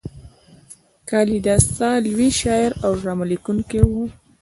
کالیداسا 1.09 1.89
لوی 2.05 2.29
شاعر 2.41 2.71
او 2.85 2.91
ډرامه 3.01 3.25
لیکونکی 3.31 3.79
و. 3.85 3.91